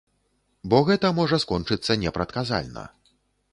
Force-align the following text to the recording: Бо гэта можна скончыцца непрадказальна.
Бо 0.73 0.79
гэта 0.87 1.11
можна 1.19 1.39
скончыцца 1.45 1.99
непрадказальна. 2.07 2.87